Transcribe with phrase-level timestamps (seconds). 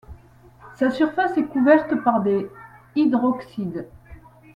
[0.77, 2.49] Sa surface est couverte par des
[2.95, 3.87] hydroxydes.